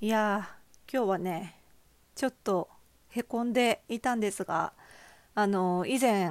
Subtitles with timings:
[0.00, 0.48] いや
[0.92, 1.56] 今日はね
[2.14, 2.68] ちょっと
[3.08, 4.72] へこんでいたんですが
[5.34, 6.30] あの以前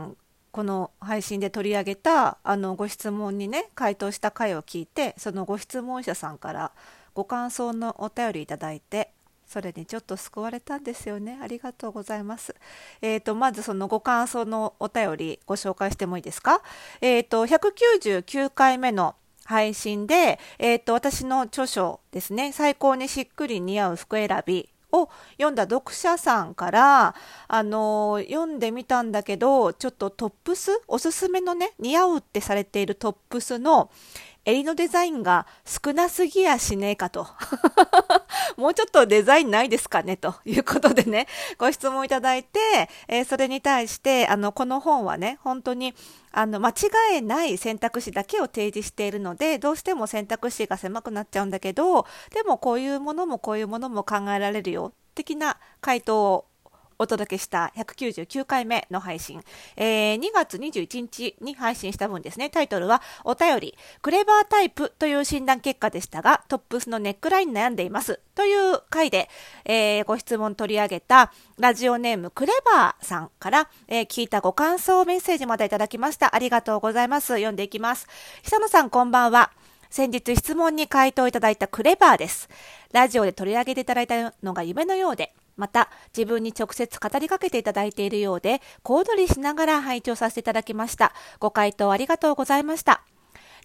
[0.51, 6.71] この配信で取り上げたあのご質問にね回答した回を聞いてそのご質問者さんから
[7.13, 9.11] ご感想のお便りいいて
[9.45, 11.37] それにちょっと救われたんですよね。
[11.41, 12.55] ありがとうございます。
[13.01, 16.61] えーとまずそのご感想のお便りご紹介してもいいですか？
[17.01, 19.15] えーと199回目の
[19.47, 27.15] 配信で、えーと、私の著書ですね最高にしっくり似合う服選びを読んだ読者さんから
[27.47, 33.89] あの読んでみたんだけどちょっとトップスおすすめのね似合うってされているトップスの
[34.43, 37.27] 襟のデザインが少なすぎやしねえかと。
[38.57, 40.17] もうちょっとデザインないですかね？
[40.17, 41.27] ということでね、
[41.59, 42.59] ご質問いただいて、
[43.07, 45.93] えー、それに対して、あの、この本はね、本当に、
[46.31, 46.73] あの、間違
[47.13, 56.45] えない選択肢だけを提示しているので、どうしても選択肢が狭くなっちゃうんだけど、でもこういうものもこういうものも考えられるよ、的な回答を
[56.99, 59.41] お届けした199回目の配信、
[59.75, 69.29] えー、2月21日に配信した分ですね、タイトルはお便り、クレバータイプという診断結果でしたが、トップスのネックライン悩んでいますという回で、
[69.65, 76.35] えー、ご質問取り上げたラジオネームクレバーさんから、えー、聞いたご感想メッセージまでいただきました。
[76.35, 77.27] ありがとうございます。
[77.27, 78.07] 読んでいきます。
[78.43, 79.51] 久野さんこんばんは。
[79.89, 82.49] 先日質問に回答いただいたクレバーです。
[82.91, 91.13] ラジオで取り上げていただいたのが夢のようで、また自分に直接語りかけていただいているようで、小躍りしながら拝聴させていただきました。
[91.39, 93.01] ご回答ありがとうございました。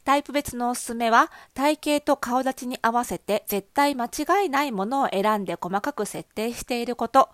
[0.05, 7.29] タイプ別のおすすめは、体型と顔立ちに合わせて絶対間違いないものを選んで細かく設定していること、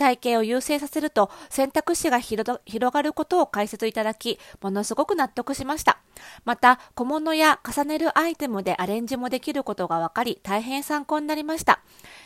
[0.00, 5.98] 体型を優先させると選択肢が広がることを解説いただき、ものすごく納得しました。
[6.46, 11.80] また、小物や重ねるアイテムでアレンジもできることが分かり、大変参考になりました。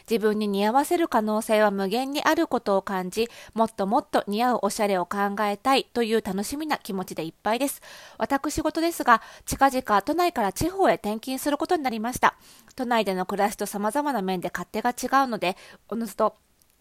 [0.09, 7.83] 自分に似合わせる可能性は無限にあることを感じ、もっともっと似合うおしゃれを考えたいという楽しみな気持ちでいっぱいです。
[8.19, 12.37] 私事ですが、近々都内から地方へ転勤することになりました。
[12.77, 15.57] 都内での暮らしと様々な面で勝手が違うので、
[15.89, 16.37] おのずと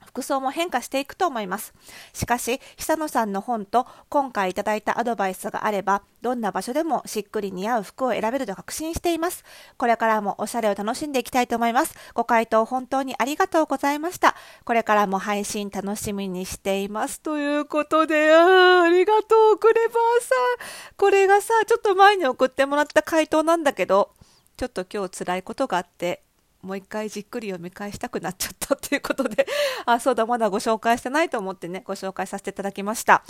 [0.05, 1.73] 服装も変化していくと思います。
[2.13, 9.43] しかし、久野さんの本と今回いただいたアドバイスがあれば、どんな場所でもしっくり似合う服を選べると確信しています。
[9.77, 11.95] これからもおしゃれを楽しんでいきたいと思います。
[12.13, 14.35] ご回答本当にありがとうございました。
[14.63, 17.21] これからも配信楽しみにしています。
[17.21, 20.95] ということで、あありがとう、クレバーさん。
[20.97, 24.13] これがさ、ちょっと前に送ってもらった回答なんだけど、
[24.57, 26.23] ちょっと今日辛いことがあって、
[26.63, 29.45] もう一回じっくり読み返したくなっちゃったということで、
[29.85, 33.23] あ、そうだ、まだご紹介してないと思ってね、ご紹介させていただきました。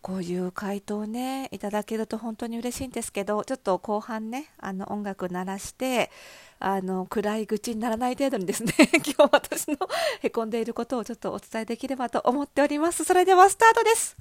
[0.00, 6.10] こういう回答ね、いただけると本当に嬉しいんですけど、ちょっと後半ね、あの音楽鳴らして、
[6.58, 8.72] あの暗い愚痴にならない程度にですね、
[9.04, 9.76] 今日私の
[10.22, 13.04] へこんでいることをちょっとお伝えできればと思っております。
[13.04, 14.16] それではスタートです。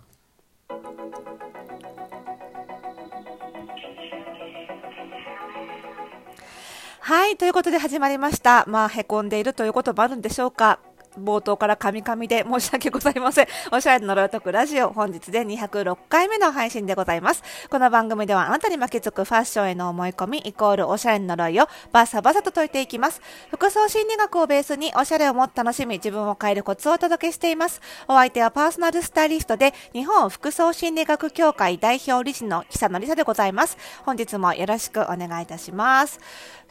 [7.04, 8.64] はい、ということで始まりました。
[8.68, 10.80] まあ、へこんでいるということもあるんでしょうか。
[11.20, 13.48] 冒頭からカミカミで申し訳ございません。
[13.72, 17.44] おしゃれの呪い解くラジオ、本日で206回目の配信でございます。
[17.70, 23.22] この番組ではあなたに巻きつくファッションへの思い込み、イコールおしゃれの呪いをバサバサと解いていきます。
[23.50, 27.82] 服装心理学をベースにおしゃれをもっと楽しみ、自分を変えるコツをお届けしています。
[28.08, 33.78] お相手はパーソナルスタイリストで、日本服装心理学協会代表理事の久野里沙でございます。
[34.06, 36.20] 本日もよろしくお願いいたします。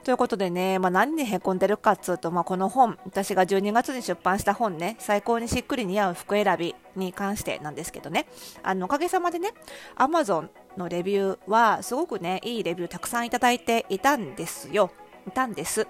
[0.05, 8.27] ということでね、まあ、何にへこんでるかっつうと、まあ、この本、私が12月に出版した本ね、最高にしっくり似合う服選びに関してなんですけどね、
[8.63, 9.53] あのおかげさまでね、
[9.97, 14.91] Amazon のレビューはすごくね、いいレビューたくさんいただいていたんですよ。
[15.29, 15.87] いたんです。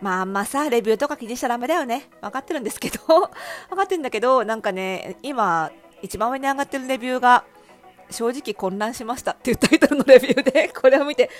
[0.00, 2.08] まああんまさ、レビューとか気にしちゃダメだよね。
[2.20, 2.98] 分かってるんですけど、
[3.70, 5.70] 分かってるんだけど、なんかね、今、
[6.00, 7.44] 一番上に上がってるレビューが、
[8.10, 11.30] 正直混乱しましたっていうタイトルのレビューで、これを見て、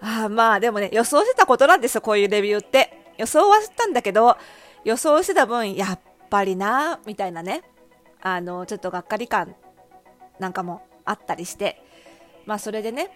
[0.00, 3.12] あまあでもね、予想してたことなんですよ、こういうレビューって。
[3.18, 4.36] 予想はしたんだけど、
[4.84, 7.62] 予想してた分、やっぱりな、みたいなね、
[8.22, 9.54] あの、ちょっとがっかり感
[10.38, 11.82] なんかもあったりして、
[12.46, 13.10] まあそれでね、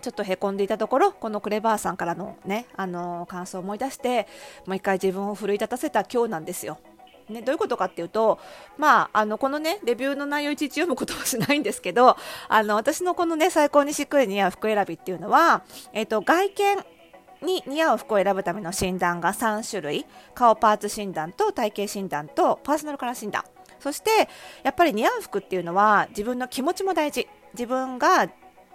[0.00, 4.28] ちょっとへこんでいたところ、このクレバーさんからのね、あの感想を思い出して、
[4.66, 6.78] もう一回自分を奮い立たせた今日なんですよ。
[7.28, 8.38] ね、どういうことかっていうと、
[8.78, 12.16] まあ、あの、このね、レビューの内容いちいち読むことはしないんですけど、
[12.48, 16.84] あの、私のこのね、最高にしっくり似合う服選びっていうのは、えっ、ー、と、外見
[17.42, 23.44] に似合う服を選ぶための診断が3種類、顔パーツ診断と体型診断とパーソナルカラー診断。
[23.80, 24.28] そして、
[24.62, 27.28] やっぱり似合う服っていうのは、自分の気持ちも大事。
[27.54, 28.28] 自分が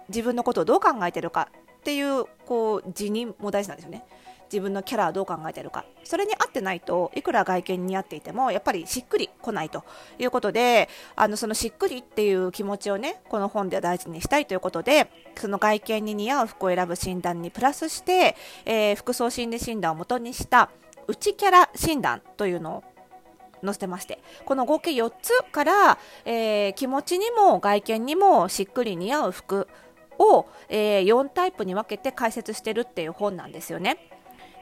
[0.08, 1.48] 自分のことをどう考えてるか
[1.78, 4.04] っていう、こう、辞任も大事なんですよね。
[4.50, 9.84] 自分のキャラはどう考えてるかそれに合ってないといくら外見に似合っていてもやっぱりしっくりこないと
[10.18, 20.70] いうことであのそのしっくりっていう気持ちをねこの本では大事にしたいということでその外見に似合う服を選ぶ診断にプラスして、えー、服装心理診断をもとにした
[21.06, 22.84] 内キャラ診断というのを
[23.64, 29.68] 載せてましてこの合計4つから、えー、気持ちにも外見にもしっくり似合う服
[30.18, 33.98] を、えー、4タイプに分けて解説してるっていう本なんですよね。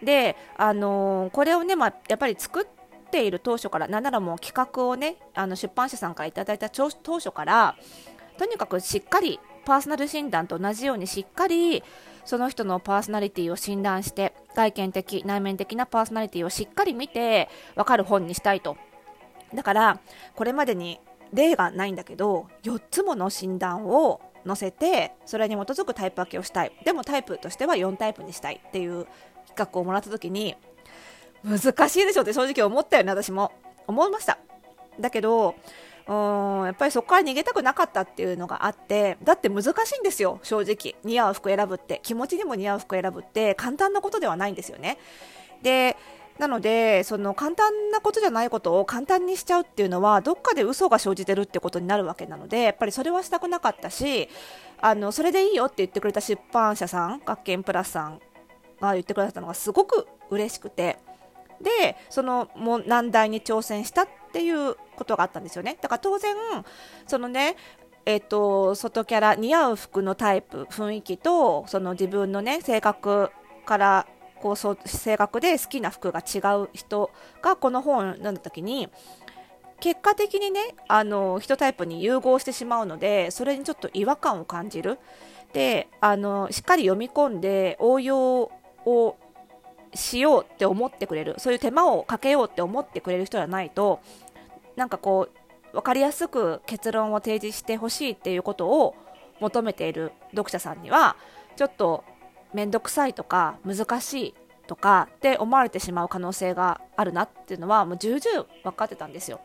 [0.02, 7.76] で、あのー、これをね、まあ、やっぱり作っている当初からなんならもう企画をねあの出版社さんからいただいた当初から
[8.38, 11.82] とにかくしっかりパーソナル診断と同じようにしっかり
[12.25, 18.76] その人のパーソナリティを診断して外見的内面的なパーソナリティをしっかり見て分かる本にしたいと。
[19.54, 20.00] だから
[20.34, 21.00] これまでに
[21.32, 26.72] 例がないんだけど4つもの診断を載せてそれに基づくタイプ分けをしたい。
[26.84, 29.06] でもタイプとしては4タイプにしたいっていう
[29.56, 30.55] 画をもらった時に
[31.44, 33.53] 難しいでしょって正直思ったよね私も。
[33.87, 34.38] 思いました。
[34.99, 35.55] だけど
[36.08, 40.97] うんやっぱりそこから逃げたくなかったっていうのがあってだって難しいんですよ正直。
[41.05, 42.00] 似合う服選ぶって。
[42.03, 44.99] 気持ちにも似合う服選ぶって簡単なことではないんですよね。
[45.62, 45.97] で
[46.38, 54.29] なのでその簡単なことじゃないことを簡単にしちゃうっていうのはどっかで嘘が生じてるってことになるわけなのでやっぱりそれはしたくなかったし
[54.79, 58.20] あのそれでいいよって言ってくれた出版社さん学研プラスさん
[58.81, 60.99] が言ってくれたのがすごく嬉しくて。
[61.58, 65.78] でそのも難題に挑戦したっていうことがあったんですよね。
[65.81, 66.37] だから当然
[67.06, 67.56] そのね
[68.05, 73.31] えっと、外キャラ似合う服のタイプ雰囲気とその自分のね性格
[73.64, 74.06] から
[74.40, 77.11] こうそう性格で好きな服が違う人
[77.43, 78.88] がこの本を読んだ時に
[79.81, 84.99] 結果的にねあの1タイプに融合してしまうのでそれにちょっと違和感を感じる。
[85.52, 88.50] であのしっかり読み込んで応用
[88.86, 89.16] を
[89.94, 94.00] しようって思ってくれるそういう手間をかけようって思ってくれる人じゃないと
[94.76, 98.94] なんかこう分かりやすく結論を提示してほしいっていうことを
[99.40, 101.16] 求めている読者さんには
[101.56, 102.04] ちょっと
[102.52, 104.34] 面倒くさいとか難しい
[104.66, 109.40] とかって思われてしまう可能性があるなっていうのはもう重々分かってたんですよ。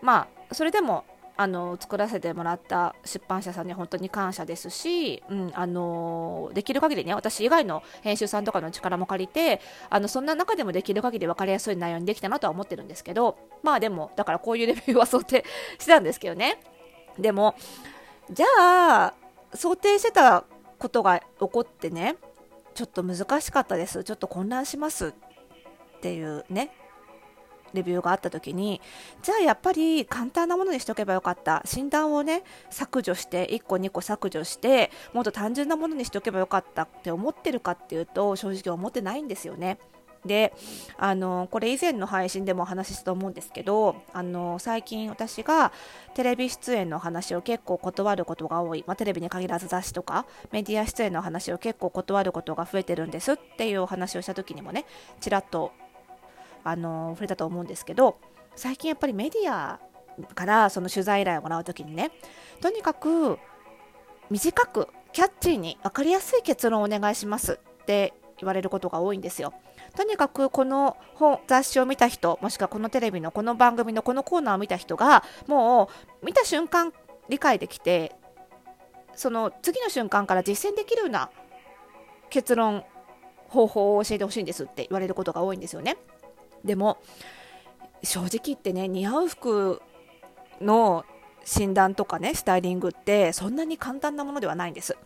[0.00, 1.04] まあそれでも
[1.36, 9.60] あの作らせてもらった出版社さんに本当に感謝ですし、うん、あのできる限りね私以外の編集さんとかの力も借りて
[9.90, 15.44] あのそんな中でもできる限り分かりやすい内容にできたなとは思ってるんですけどまあでもだからこういうレビューは想定
[15.78, 16.60] してたんですけどね。
[17.18, 17.56] でも
[18.30, 18.46] じゃ
[19.06, 19.14] あ
[19.54, 20.44] 想定してた
[20.78, 22.16] ことが起こってね
[22.74, 24.04] ちょっと難しかったです。
[24.04, 25.12] ちょっと混乱しますっ
[26.00, 26.70] ていうね。
[27.74, 28.80] レビューがあった時に
[29.22, 39.78] じゃあやっぱり簡単なものにしておけばよかった診断をね削除して1個2個削除してもっと単純なものにしておけばよかったって思ってるかっていうと正直思ってないんですよね。
[40.24, 40.54] で
[40.96, 45.72] あのこれ以前の配信でもお話ししたと思うんですけどあの最近私が
[46.14, 54.86] テレビ出演の話を結構断ることが多い、まあ、テレビに限らず雑誌とかメディア出演の話を結構断ることが増えてるんですっていうお話をした時にもね
[55.20, 55.72] ちらっと
[56.64, 58.18] あの触れたと思うんですけど
[58.56, 59.78] 最近やっぱりメディア
[60.34, 62.10] からその取材依頼をもらう時にね
[62.60, 63.38] とにかく
[64.30, 69.54] 短くキャッチーに分かりやすい結論をお願いしますって言われることが多いんですよ。
[69.94, 75.88] とにかくこの本雑誌を見た人もしくはこのテレビのこの番組のこのコーナーを見た人がも
[76.22, 76.92] う見た瞬間
[77.28, 78.16] 理解できて
[79.14, 81.30] その次の瞬間から実践できるような
[82.28, 82.84] 結論
[83.48, 85.96] 方法を教えてほしいんですって言われることが多いんですよね
[86.64, 86.98] でも
[88.02, 89.82] 正直言ってね似合う服
[90.60, 91.04] の
[91.44, 94.96] 診断とかねスタイリングってそんなに簡単なものではないんです。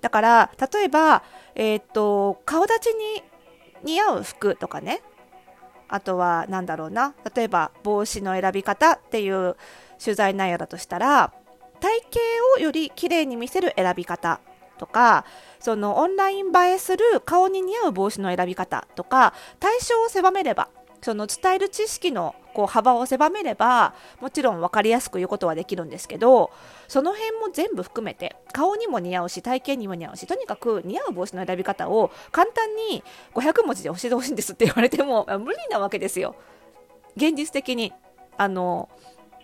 [0.00, 1.22] だから例えば、
[1.54, 3.22] えー、っと顔立ちに
[3.82, 5.02] 似合う服とかね
[5.88, 9.56] あとは何だろうな例えば帽子の選び方っていう
[10.02, 11.32] 取材内容だとしたら
[11.80, 12.20] 体型
[12.56, 14.40] をより綺麗に見せる選び方
[14.78, 15.24] とか
[15.60, 20.68] そのオンライン映えする顔に似合う帽子の選び方とか対象を狭めれば
[21.02, 26.50] その伝える知識のこう幅を狭めればもちろん分かりやすく言うことはできるんですけど
[26.86, 33.02] その辺も全部含めて顔にも似合うし体型にも似合うしとにかく似合う帽子の選び方を簡単に
[33.34, 36.36] 500文字で教えてほしいんですって 言われても無理なわけですよ。
[37.16, 37.92] 現実的に
[38.38, 38.88] あの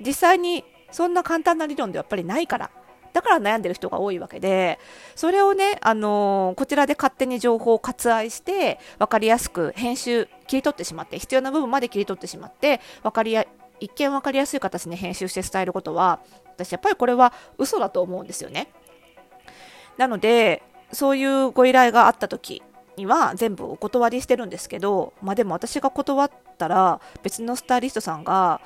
[0.00, 2.70] 実際にそんな簡単な理論ではやっぱりないから。
[3.18, 4.78] だから悩んでる人が多いわけで、
[5.16, 13.44] それをね、あのー、こちらで勝手に情報を割愛して、分かりやすく編集、切り取ってしまって、必要な部分まで切り取ってしまって、分かりや、
[13.80, 18.68] 一見分かりやすい形に編集して伝えることは、私やっぱりこれは嘘だと思うんですよね。
[19.96, 22.62] なので、そういうご依頼があった時
[22.96, 28.60] には全部お断りしてるんですけど、まあ、でも私が断ったら別のスタイリストさんが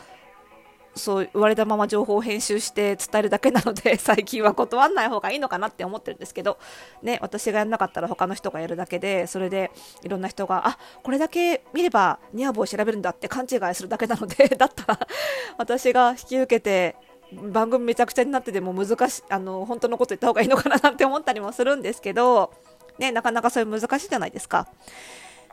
[0.94, 6.58] そう言われたまま情報を編集して伝えるだけなので 最近は断らない方がいいのかなって思ってるんですけど、
[7.02, 9.70] ね、私がやんなかったら他の人がやるだけでそれで
[10.02, 15.08] いろんな人があこれだけ見ればニアボを調べるんだって勘違いするだけなので だったら
[15.56, 16.96] 私が引き受けて
[17.32, 22.52] 番組めちゃくちゃになってでも難しあの本当のこと言った方がいいのかななんて思ったりもするんですけど、
[22.98, 24.68] ね、なかなかそういう難しいじゃないですか。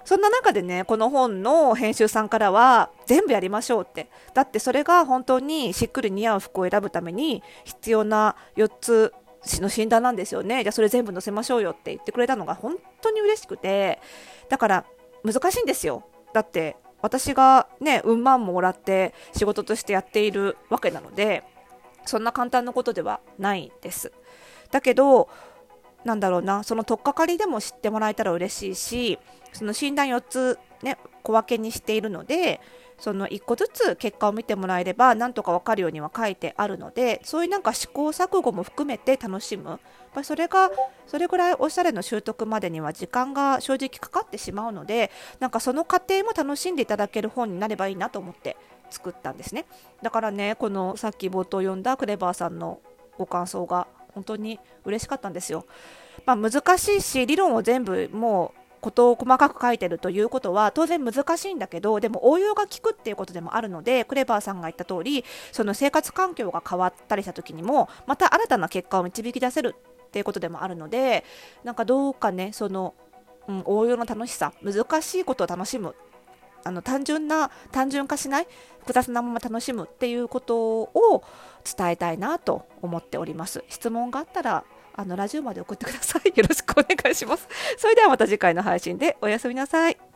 [0.09, 4.09] そんな中でね、この本の編集さんからは、全部やりましょうって。
[4.33, 9.13] だってそれが本当にしっくり似合う服を選ぶために必要な4つ
[9.61, 10.63] の診断なんですよね。
[10.63, 13.99] じゃあそれ全部載せましょうよって言ってくれたのが本当に嬉しくて、
[14.49, 14.85] だから
[15.23, 16.03] 難しいんですよ。
[16.33, 21.43] だって私がね、うん万ももらって仕事としてやっているわけなので、
[22.07, 24.11] そんな簡単なことではないです。
[24.71, 25.29] だけど、
[26.03, 29.19] なんだろうな、その取っかかりでも知ってもらえたら嬉しいし、
[29.53, 32.61] その診断4つ、ね、小分けにしているので、
[32.99, 39.79] その1個ずつ結果を見てもらえれば、なんとか分かるようには書いてあるので、そういうなんか試行錯誤も含めて楽しむ。
[40.13, 40.69] まそれが、
[41.07, 48.57] それぐらいおしゃれの習得までには時間が正直かかってしまうので、なんかその過程も楽しんでいただける本になればいいなと思って
[48.89, 49.65] 作ったんですね。
[50.01, 52.81] だからね、このさっき冒頭読んだクレバーさんの
[53.17, 55.65] ご感想が本当に嬉しかったんですよ。
[56.25, 69.75] まあ、難しいし理論を全部もうことを細かく書いてるということは当然難しいんだけどでも応用が効くっていうことでもあるのでクレバーさんが言った通りその生活環境が変わったりした時にもまた新たな結果を導き出せる
[70.07, 71.23] っていうことでもあるので
[71.63, 72.95] なんかどうかねその、
[73.47, 75.95] うん、応用の楽しさ難しいことを楽しむ
[76.63, 78.47] あの単純な単純化しない
[78.81, 81.23] 複雑なまま楽しむっていうことを
[81.63, 83.63] 伝えたいなと思っております。
[83.69, 84.63] 質問があったら
[84.95, 86.29] あのラジオまで送ってください。
[86.35, 87.47] よろしくお願いします。
[87.77, 90.08] それではまた次回の配信でおやすみなさい。